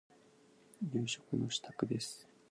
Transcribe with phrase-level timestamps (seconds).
[0.81, 2.27] 夕食の支度です。